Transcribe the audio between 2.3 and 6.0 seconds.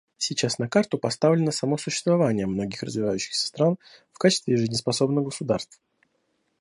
многих развивающихся стран в качестве жизнеспособных государств.